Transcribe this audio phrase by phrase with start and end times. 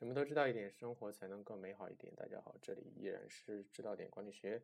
[0.00, 2.10] 什么都知道一点，生活才能更美好一点。
[2.16, 4.62] 大家好，这里依然是知道点管理学，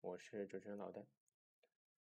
[0.00, 1.04] 我是主持人老戴。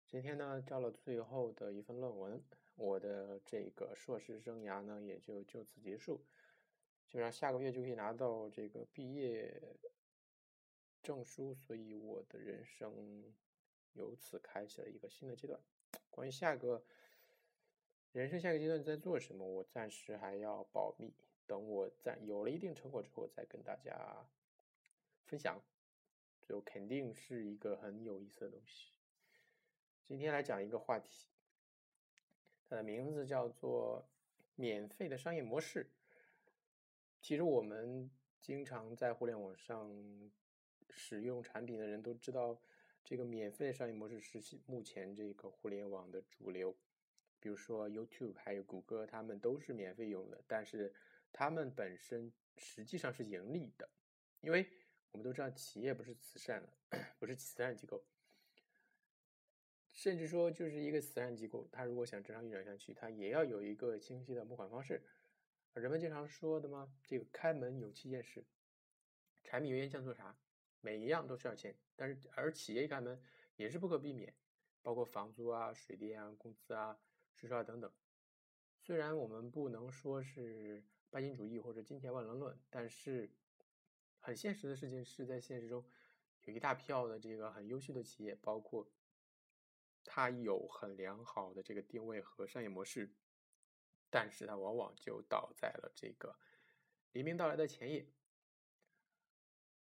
[0.07, 2.41] 今天呢，交了最后的一份论文，
[2.77, 6.25] 我的这个硕士生涯呢，也就就此结束。
[7.09, 9.61] 基本上下个月就可以拿到这个毕业
[11.03, 13.25] 证书，所以我的人生
[13.95, 15.61] 由此开启了一个新的阶段。
[16.11, 16.85] 关于下个
[18.13, 21.13] 人生下个阶段在做什么，我暂时还要保密。
[21.49, 24.23] 等我在有了一定成果之后，再跟大家
[25.25, 25.59] 分享，
[26.43, 28.93] 就肯定是一个很有意思的东西。
[30.05, 31.27] 今天来讲一个话题，
[32.69, 34.07] 它的名字叫做
[34.57, 35.91] “免费的商业模式”。
[37.23, 38.11] 其实我们
[38.43, 40.31] 经常在互联网上
[40.91, 42.61] 使用产品的人都知道，
[43.03, 46.77] 这个免费的商业模式是目前这个互联网的主流。
[47.41, 50.93] 比如说 YouTube 还有谷歌，他们都是免费用的，但是。
[51.33, 53.89] 他们本身实际上是盈利的，
[54.41, 54.69] 因为
[55.13, 56.73] 我们都知道企业不是慈善的，
[57.19, 58.05] 不是慈善机构，
[59.93, 65.03] 甚至说就是一个慈善机构，它如果想正常运转下去，它也要有一个清晰的募款方式。
[65.75, 68.45] 人们经常说的嘛，这个开门有七件事，
[69.45, 70.37] 柴米油盐酱醋茶，
[70.81, 73.23] 每一样都需要钱，但是而企业一开门
[73.55, 74.35] 也是不可避免，
[74.83, 76.99] 包括房租啊、水电啊、工资啊、
[77.35, 77.93] 税收啊等等。
[78.89, 80.83] 虽然我们不能说是。
[81.11, 83.31] 拜金主义或者金钱万能论，但是
[84.21, 85.83] 很现实的事情是在现实中
[86.45, 88.87] 有一大票的这个很优秀的企业，包括
[90.05, 93.11] 它有很良好的这个定位和商业模式，
[94.11, 96.39] 但是它往往就倒在了这个
[97.13, 98.07] 黎明到来的前夜。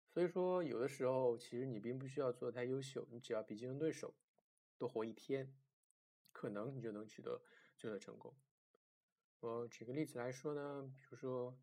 [0.08, 4.14] 所以说，有的时候其实你并不需要做的太优秀，你只要比竞争对手
[4.78, 5.52] 多活一天，
[6.30, 7.42] 可能你就能取得
[7.76, 8.32] 就得成功。
[9.40, 11.56] 我举个例子来说呢，比如说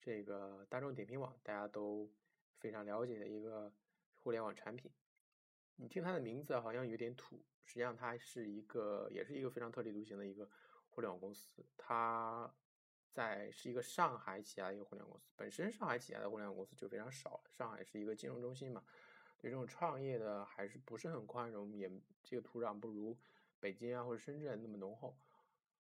[0.00, 2.10] 这个大众点评网，大家都
[2.58, 3.72] 非常了解的一个
[4.16, 4.90] 互联网产品。
[5.76, 10.50] 你听它的名字好像有点土，实际上它是一个，也是一个非常特立独行的一个
[10.90, 11.64] 互联网公司。
[11.76, 12.52] 它
[13.12, 15.30] 在是一个上海起家的一个互联网公司。
[15.36, 18.84] 本身上海起家的互联网公司就非常少，上海是一个金融中心嘛，
[19.38, 21.88] 对这种创业的还是不是很宽容，也
[22.24, 23.16] 这个土壤不如
[23.60, 25.16] 北京啊或者深圳那么浓厚。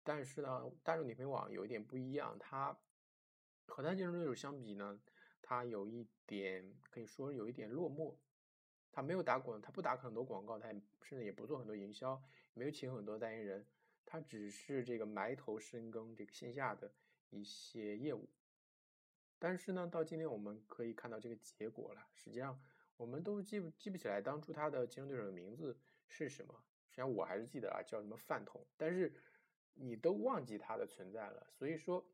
[0.04, 2.76] 但是呢，大众点评网有一点不一样，它
[3.66, 5.00] 和它竞争对手相比呢，
[5.40, 8.14] 它有一点可以说有一点落寞。
[8.90, 10.68] 它没有打广，它不打很多广告，它
[11.02, 13.66] 甚至也不做很多营销，没有请很多代言人，
[14.04, 16.92] 它只是这个埋头深耕这个线下的
[17.30, 18.28] 一些业务。
[19.38, 22.06] 但是呢，到今天我们可以看到这个结果了。
[22.12, 22.60] 实际上，
[22.96, 26.52] 我们都记不记不起来当初它的竞争对手的名字是什么？
[26.90, 28.66] 实际上我还是记得啊，叫什么饭桶。
[28.76, 29.14] 但是。
[29.74, 32.04] 你都忘记它的存在了，所以说，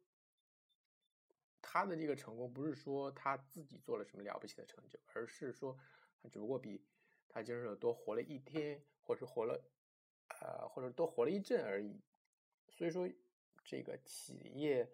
[1.61, 5.77] 他的这个成功不是说他自己做了什么了不起的成就，而是说
[6.23, 6.87] 他只不过比
[7.29, 9.61] 他竞争者多活了一天，或者活了，
[10.29, 12.01] 呃，或者多活了一阵而已。
[12.71, 13.11] 所以说，
[13.65, 14.89] 这个企业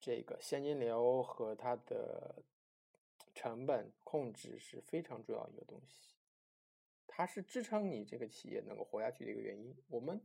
[0.00, 2.42] 这个现金流和它的
[3.34, 6.16] 成本控制是非常重要一个东西，
[7.06, 9.76] 它是支撑你这个企业能够活下去的一个原因。
[9.88, 10.20] 我们。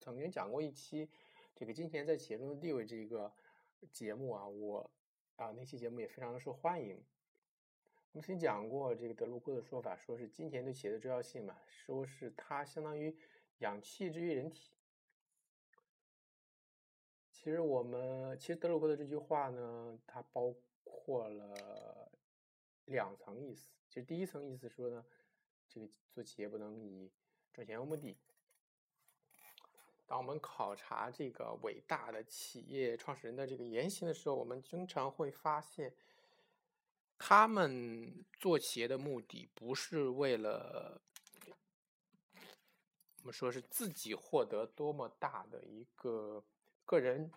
[0.00, 1.08] 曾经讲过一期
[1.54, 3.32] 这个金钱在企业中的地位这一个
[3.92, 4.90] 节目啊，我
[5.36, 6.96] 啊那期节目也非常的受欢迎。
[8.12, 13.14] 我们曾经讲过这个德鲁克的说法，说是金钱对企业的重要性嘛，说是它相当于
[13.58, 14.72] 氧气之于人体。
[17.30, 20.54] 其实我们其实德鲁克的这句话呢，它包
[20.84, 22.10] 括了
[22.86, 23.70] 两层意思。
[23.88, 25.04] 其实第一层意思说呢，
[25.68, 27.10] 这个做企业不能以
[27.52, 28.16] 赚钱为目的。
[30.08, 35.94] 当我们考察这个伟大的企业创始人的这个言行的时候，我们经常会发现，
[37.18, 41.02] 他们做企业的目的不是为了
[43.20, 46.42] 我们说是自己获得多么大的一个
[46.86, 47.30] 个人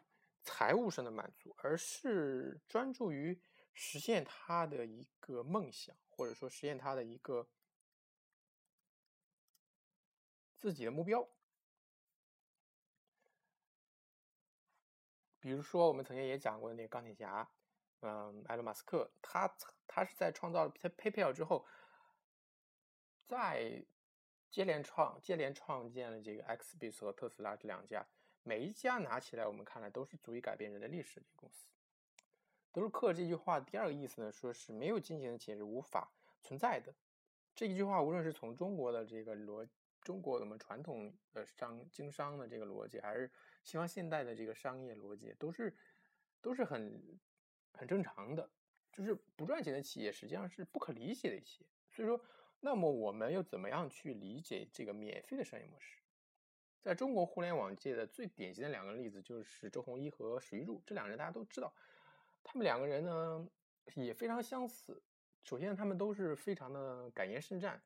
[0.43, 3.37] 财务上的满足，而是专注于
[3.73, 7.45] 实现他的一个梦想，或者说实现他的一个
[10.55, 11.27] 自己的目标。
[15.41, 17.49] 比如说，我们曾经也讲过那个钢铁侠，
[18.01, 19.51] 嗯，埃隆·马斯克，他
[19.87, 21.65] 他是在创造了 PayPal 之后，
[23.25, 23.83] 在
[24.51, 28.05] 接连创接连创建了这个 X b 和特斯拉这两家，
[28.43, 31.67] 每一家拿起来，我们看来都是足以改变人类历史的公司。
[32.71, 36.11] 德鲁克这句话第二个意思呢，说是没有金钱的企业是无法
[36.41, 36.93] 存在的。
[37.55, 39.67] 这一句话，无论是从中国的这个逻，
[40.01, 43.31] 中国我们传统的商经商的这个逻辑，还是
[43.63, 45.75] 西方现代的这个商业逻辑都是
[46.41, 47.19] 都是很
[47.73, 48.49] 很正常的。
[48.91, 51.69] 就是不赚钱的企业实际上是不可理解的企业。
[51.89, 52.19] 所以说，
[52.59, 55.97] 那么我们又怎么样去理解这个免费的商业模式？
[56.81, 61.73] 在中国互联网界的最典型的两个例子就是周鸿祎和史玉柱，这两个人大家都知道，
[62.43, 63.47] 他们两个人呢
[63.95, 65.01] 也非常相似。
[65.43, 67.81] 首先，他们都是非常的敢言慎战。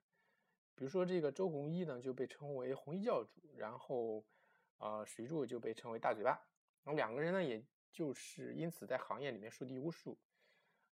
[0.76, 4.24] 比如说，这个周鸿祎呢就被称为“红衣教主”，然后，
[4.78, 6.32] 呃，史玉柱就被称为“大嘴巴”。
[6.84, 10.18] 然后两个人呢，也就是因此在行业里面树敌无数。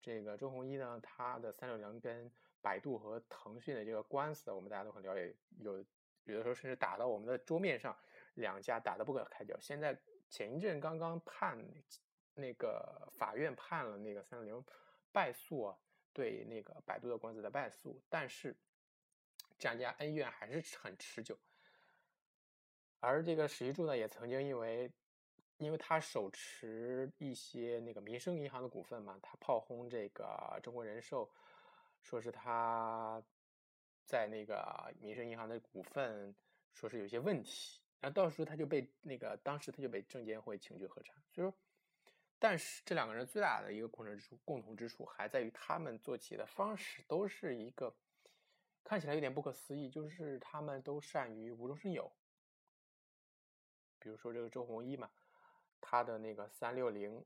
[0.02, 2.30] 这个周鸿祎呢，他的三六零跟
[2.62, 5.78] 百度和腾讯的这个官司，我们大家都很了解，有
[6.26, 7.98] 有的时候甚至打到我们的桌面上，
[8.34, 9.58] 两家打得不可开交。
[9.60, 9.98] 现在
[10.30, 11.58] 前一阵刚刚判
[12.34, 14.66] 那个法院判了那个三六零
[15.12, 15.78] 败诉啊。
[16.12, 18.54] 对那个百度的官司的败诉，但是
[19.59, 21.38] 这两家恩怨还是很持久。
[23.01, 24.91] 而这个史玉柱呢，也曾经因为
[25.57, 31.29] 因为他手持一些那个民生银行的股份嘛，他炮轰这个中国人寿，
[32.01, 33.21] 说是他
[34.06, 36.33] 在那个民生银行的股份
[36.73, 41.53] 说是有些问题，然后到时候他就被那个当时他就被证监会请去核查，所以说。
[42.41, 47.94] 但是这两个人最大的一个共同之处，共同之处还在于他们做企业的方式都是一个
[48.84, 52.12] 看起来有点不可思议，就是他们都善于无中生有。
[54.00, 55.10] 比如说这个周鸿祎嘛，
[55.81, 57.24] 他的那个三六零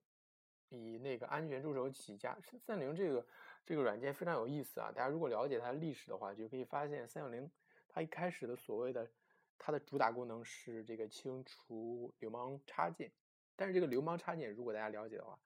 [0.70, 3.26] 以那个安全助手起家，三六零这个
[3.66, 4.92] 这个软件非常有意思啊！
[4.92, 7.50] 大家如果了解它的历史的话，就可以发现三六零
[7.88, 9.08] 它一开始的所谓的
[9.58, 13.12] 它的主打功能是这个清除流氓插件。
[13.56, 15.40] 但是这个流氓插件，如果大家了解的话，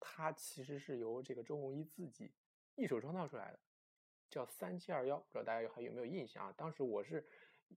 [0.00, 2.32] 它其实是由这个周鸿祎自己
[2.74, 3.58] 一手创造出来的，
[4.30, 6.54] 叫三七二幺，不知道大家还有没有印象啊？
[6.56, 7.26] 当时我是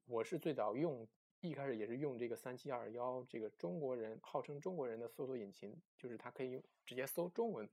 [0.05, 1.07] 我是最早用，
[1.41, 7.67] 一开始也是用这个三七二幺，这个中国人号称中国人的搜索引擎，就是它可以用直接搜中文，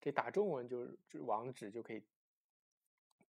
[0.00, 2.02] 这打中文就是网址就可以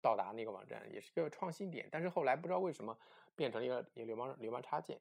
[0.02, 1.88] 到达那个网站，也是个创新点。
[1.90, 2.98] 但是后来不知道为什么
[3.36, 5.00] 变成了一个流氓流氓插件。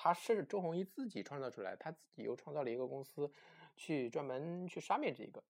[0.00, 3.28] 他是周鸿祎自己创造出来，他自己又创造了一个公司，
[3.76, 5.42] 去专门去杀灭这个。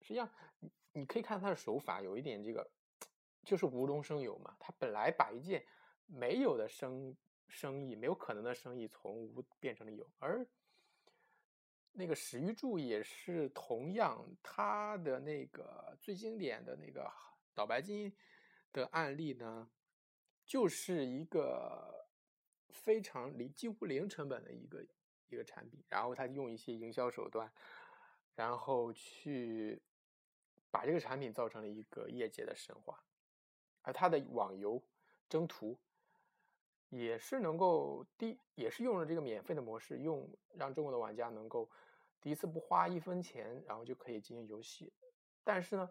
[0.00, 0.30] 实际上，
[0.92, 2.70] 你可以看他的手法有一点这个，
[3.46, 4.54] 就是无中生有嘛。
[4.60, 5.64] 他本来把一件
[6.04, 7.16] 没有的生
[7.48, 10.46] 生意、没有可能的生意从无变成了有，而
[11.92, 17.10] 那个史玉柱也是同样，他的那个最经典的那个
[17.54, 18.14] 倒白金
[18.72, 19.70] 的案例呢，
[20.44, 21.94] 就是一个。
[22.68, 24.84] 非常零几乎零成本的一个
[25.28, 27.50] 一个产品，然后他用一些营销手段，
[28.34, 29.80] 然后去
[30.70, 33.02] 把这个产品造成了一个业界的神话，
[33.86, 34.82] 而他的网游
[35.28, 35.78] 征途
[36.90, 41.70] 也是能够第也是用了这个免费的模式，用让中国的玩家能够
[42.20, 44.92] 第一次不花一分钱，然后就可以进行游戏。
[45.44, 45.90] 但是呢，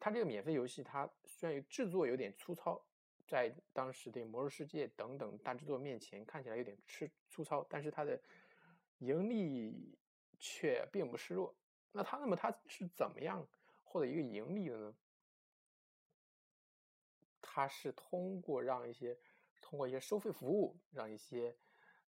[0.00, 2.82] 它这个免费游戏它虽然制作有点粗糙。
[3.26, 8.20] 在当时的《魔兽世界》等等大制作面前，看起来有点吃粗糙，但是它的
[8.98, 9.96] 盈利
[10.38, 11.54] 却并不示弱。
[11.90, 13.44] 那它那么它是怎么样
[13.82, 14.94] 获得一个盈利的呢？
[17.54, 19.16] 它是通过让一些
[19.62, 21.56] 通过一些收费服务，让一些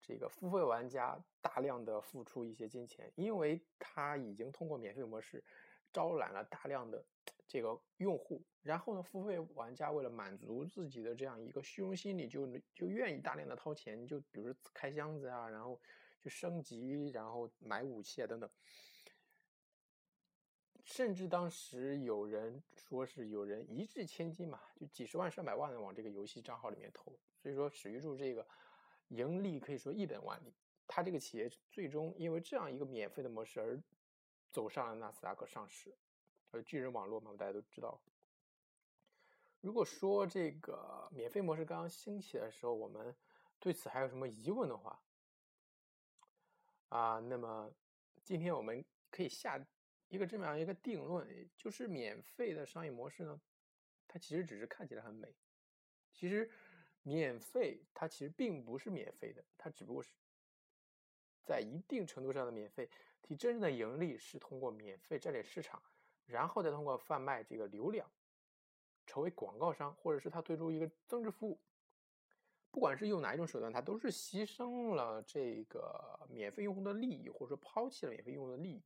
[0.01, 5.45] 这个付费玩家大量的付出一些金钱，因为它已经通过免费模式
[5.93, 7.05] 招揽了大量的。
[7.47, 15.79] 这个用户，然后呢，付费玩家为了满足自己的这样一个虚荣心理，就就愿意大量的掏钱，就比如开箱子啊，然后
[16.23, 18.51] 去升级，然后买武器啊等等。
[20.85, 27.19] 甚至当时有人说是有人一掷千金嘛，就几十万上百万的往这个游戏账号里面投。
[27.43, 28.47] 所以说史玉柱这个
[29.09, 30.55] 盈利可以说一本万利。
[30.87, 33.83] 他这个企业最终因为这样一个免费的模式而
[34.53, 35.97] 走上了纳斯达克上市。
[36.51, 37.99] 而巨人网络嘛，大家都知道。
[39.63, 43.17] 如果说这个免费模式刚刚兴起的时候，我们
[43.59, 45.03] 对此还有什么疑问的话，
[46.91, 47.73] 啊，那么
[48.23, 49.59] 今天我们可以下
[50.15, 51.27] 一个这么样一个定论，
[51.59, 53.41] 就是免费的商业模式呢，
[54.07, 55.35] 它其实只是看起来很美，
[56.13, 56.49] 其实
[57.03, 60.11] 免费它其实并不是免费的，它只不过是
[61.45, 62.89] 在一定程度上的免费，
[63.23, 65.83] 其真正的盈利是通过免费占领市场。
[66.27, 68.11] 然后再通过贩卖这个流量，
[69.05, 71.61] 成为广告商，或者是他推出一个增值服务，
[72.71, 78.83] 不管是用哪一种手段，他都是牺牲了这个免费用户的利益，或者说抛弃了免费用户的利益，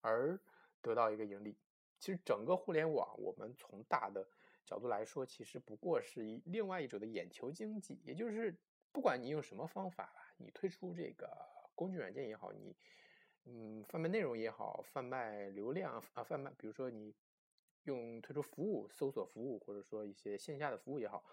[0.00, 0.38] 而
[0.80, 1.56] 得到一个盈利。
[1.98, 4.26] 其实整个互联网，我们从大的
[4.64, 8.56] 角度来说，其实不过是一另外一种的眼球经济，也就是
[8.92, 11.28] 不管你用什么方法，你推出这个
[11.74, 12.76] 工具软件也好，你
[13.44, 17.14] 嗯，贩卖内容也好，贩卖流量啊，贩卖，比如说你
[17.84, 21.24] 用推出服务、搜索服务，或者说一些线下的服务也好，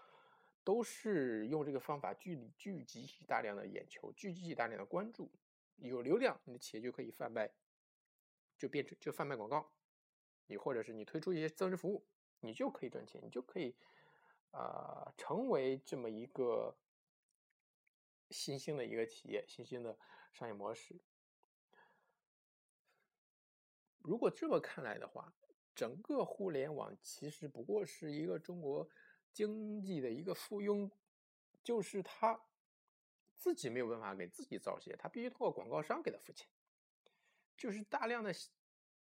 [0.64, 5.30] 都是用这个方法聚聚集起大量的眼球，聚集起大量的关注，
[5.76, 7.50] 有流量，你的企业就可以贩卖，
[8.58, 9.72] 就变成就贩卖广告，
[10.46, 12.06] 你或者是你推出一些增值服务，
[12.40, 13.76] 你就可以赚钱，你就可以
[14.50, 16.76] 啊成为这么一个
[18.30, 19.98] 新兴的一个企业，新兴的
[20.32, 21.00] 商业模式。
[23.98, 25.32] 如果这么看来的话，
[25.74, 28.88] 整个互联网其实不过是一个中国
[29.32, 30.90] 经济的一个附庸，
[31.62, 32.40] 就是他
[33.36, 36.48] 自己没有办法给自己造血，他必须通过广告商给他付钱，
[37.56, 38.32] 就是大量的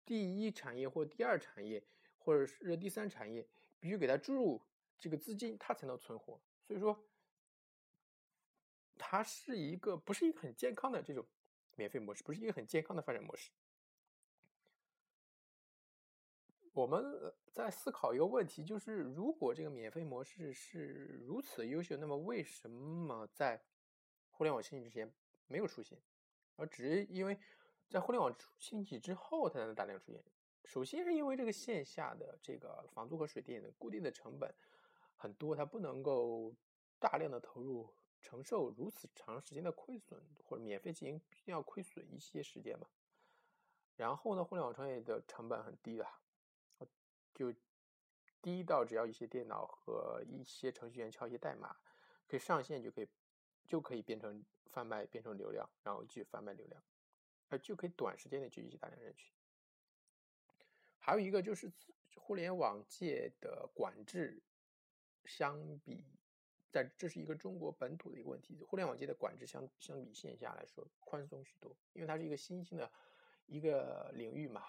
[0.05, 1.83] 第一产业或第二产业
[2.19, 3.47] 或者是第三产业
[3.81, 4.63] 必须给它注入
[4.99, 6.41] 这个资金，它才能存活。
[6.67, 6.99] 所以说，
[8.97, 11.27] 它是一个不是一个很健康的这种
[11.75, 13.51] 免费模式，不是一个很健康的发展模式。
[16.73, 23.63] 我们在思考一个问题，就是如果这个免费模式是如此优秀，那么为什么在
[24.31, 25.11] 互联网兴起之前
[25.47, 25.99] 没有出现，
[26.57, 27.39] 而只是因为
[27.89, 30.23] 在互联网兴起之后它才能大量出现？
[30.65, 34.53] 首先是因为这个线下的这个房租和水电的固定的成本
[35.17, 36.55] 很多，它不能够
[36.99, 42.87] 大量的投入承受如此长时间的亏损，或者免费经营必定要亏损一些时间嘛。
[43.95, 46.07] 然后呢，互联网创业的成本很低的。
[47.35, 47.53] 就
[48.41, 51.77] 低到只要一些电脑和一些程序员敲一些代码，
[52.27, 53.09] 可以上线就可以
[53.67, 56.83] 就可以变成贩卖变成流量，然后继续贩卖流量，
[57.49, 59.33] 呃就可以短时间内聚集大量人群。
[60.99, 61.71] 还有一个就是
[62.17, 64.43] 互联网界的管制，
[65.25, 66.05] 相比
[66.73, 72.91] 在这是一个中国本土的一个问题，互联网界的管制相相比线下来说宽松许多，因为它是一个新兴的
[73.47, 74.63] 一个领域嘛。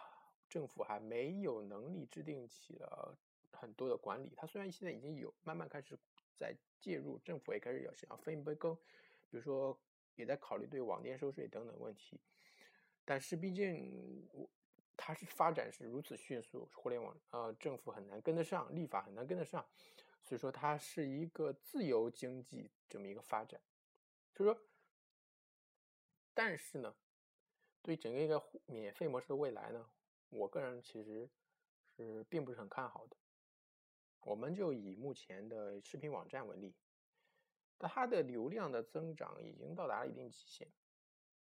[0.50, 3.18] 政府还没有能力制定起了
[3.52, 6.00] 很多的管理，它虽然现在已经有慢慢开始
[6.38, 8.74] 在介入，政府也开始要想要分一杯羹，
[9.30, 9.78] 比如说
[10.16, 12.22] 也在考虑对网店收税等等问题，
[13.10, 14.28] 但是毕竟
[14.98, 19.66] 它是发展是如此迅速，互联网呃政府很难跟得上，立法很难跟得上，
[20.22, 23.62] 所以说它是一个自由经济这么一个发展，
[24.34, 24.62] 所以说，
[26.34, 26.94] 但是呢，
[27.82, 29.90] 对整个一个免费模式的未来呢？
[30.28, 31.30] 我个人其实
[31.96, 33.16] 是并不是很看好的。
[34.20, 36.76] 我们就以目前的视频网站为例，
[37.78, 40.68] 它的流量的增长已经到达了一定极限，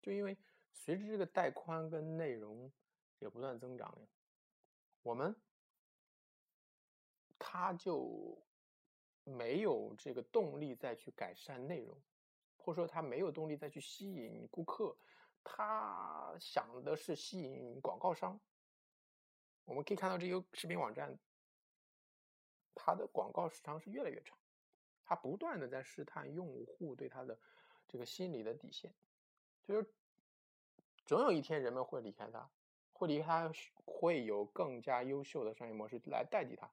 [0.00, 0.38] 就因为
[0.78, 2.70] 随着这个带宽跟内容
[3.18, 3.98] 也不断增长，
[5.02, 5.34] 我们
[7.38, 8.40] 它就
[9.24, 12.00] 没有这个动力再去改善内容，
[12.56, 14.96] 或者说它没有动力再去吸引顾客，
[15.42, 18.38] 它想的是吸引广告商。
[19.64, 21.18] 我们可以看到，这个视频网站，
[22.74, 24.38] 它的广告时长是越来越长，
[25.04, 27.36] 它不断的在试探用户对它的
[27.88, 28.94] 这个心理的底线，
[29.64, 29.92] 就是
[31.06, 32.50] 总有一天人们会离开它，
[32.92, 33.50] 会离开，
[33.84, 36.68] 会有更加优秀的商业模式来代替它，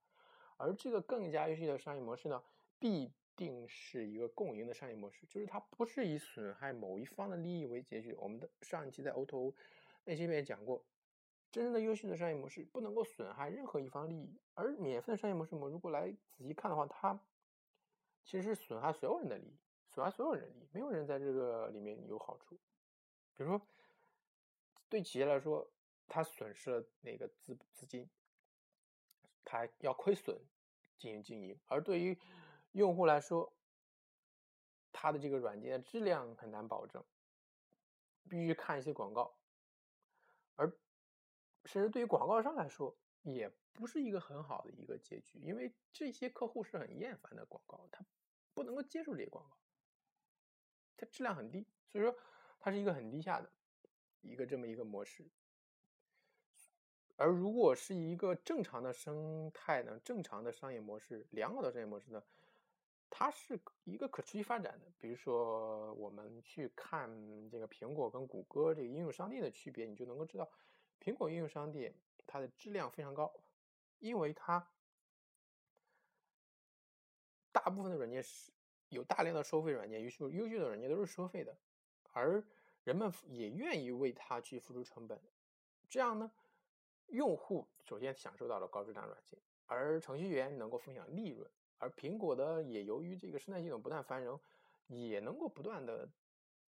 [0.58, 2.44] 而这个更加优秀的商业模式呢，
[2.80, 8.14] 必定是一个共赢的商业模式，就是它不是以损害某一方的利益为结局。
[8.20, 9.54] 我们的上一期在 O2O
[10.04, 10.84] 那些也讲过。
[11.52, 17.20] 真正的优秀的商业模式不能够损害任何一方利益，而免费的商业模式，我们如果来仔细看的话，它
[18.24, 19.54] 其实是损害所有人的利益，
[19.88, 22.56] 损害所有人利益，没有人在这个里面有好处。
[23.36, 23.62] 比如说，
[24.94, 25.68] 对企业来说，
[26.08, 28.08] 它损失了那个资资金，
[29.44, 30.40] 它要亏损
[31.00, 32.16] 进行经营；而对于
[32.74, 33.52] 用户来说，
[34.92, 37.04] 它的这个软件的质量很难保证，
[38.30, 39.36] 必须看一些广告，
[40.58, 40.72] 而。
[41.66, 48.06] 甚至对于广告商来说，也不是一个很好的一个结局，因为这些客户是很厌烦的广告，他
[48.54, 49.58] 不能够接受这些广告，
[50.98, 52.16] 它质量很低，所以说
[52.60, 53.50] 它是一个很低下的
[54.24, 55.30] 一个这么一个模式。
[57.16, 62.24] 而如果是一个正常的生态呢，正常的商业模式，良好的商业模式呢，
[63.10, 64.92] 它是一个可持续发展的。
[64.98, 67.08] 比如说，我们去看
[67.50, 70.50] 这个苹果跟谷歌这个应用商店的区别，你就能够知道。
[71.00, 71.94] 苹果应用商店
[72.26, 73.32] 它的质量非常高，
[74.00, 74.68] 因为它
[77.52, 78.52] 大部分的软件是
[78.90, 81.56] 有大量的收费软件，优秀优秀的软件都是收费的，
[82.12, 82.44] 而
[82.84, 85.20] 人们也愿意为它去付出成本。
[85.90, 86.32] 这样呢，
[87.08, 94.40] 用户首先享受到了高质量软件，而程序员能够分享利润，而苹果的也由于这个生态系统不断繁荣，
[94.88, 96.10] 也能够不断的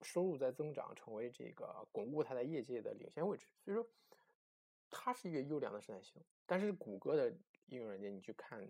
[0.01, 3.47] 收入在增长，成为这个巩固它在业界的领先位置。
[3.65, 3.85] 所以说，
[4.89, 6.23] 它是一个优良的生态系统。
[6.45, 7.29] 但是谷歌的
[7.67, 8.65] 应用软件，你去看，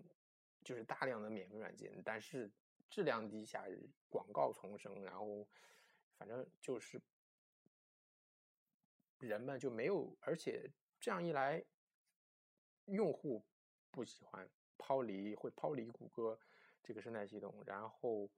[0.64, 2.50] 就是大量的免费软件，但是
[2.88, 3.64] 质量低下，
[4.08, 5.46] 广告丛生，然后
[6.16, 7.00] 反正就是
[9.18, 10.70] 人们就没有，而且
[11.00, 11.64] 这样一来，
[12.86, 13.44] 用户
[13.90, 16.38] 不喜欢抛离，会抛离谷歌
[16.82, 18.30] 这个生态系统，然后。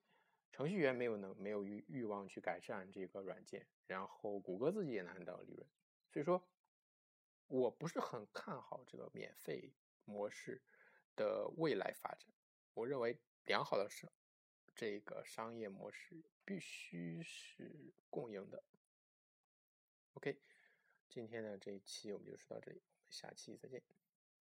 [0.53, 5.65] 程序员没有能没有欲欲望去改善这个软件，然后谷歌自己也难得到利润，
[6.13, 6.45] 所以说，
[7.47, 9.73] 我不是很看好这个免费
[10.05, 10.61] 模式
[11.15, 12.29] 的未来发展。
[12.75, 14.11] 我认为良好的商
[14.75, 18.65] 这个商业模式必须是共赢的。
[20.15, 20.37] OK，
[21.11, 23.83] 今天的这一期我们就说到这里，我们下期再见。